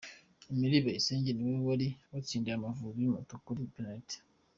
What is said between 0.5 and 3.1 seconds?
Emery Bayisenge, ni we wari watsindiye Amavubi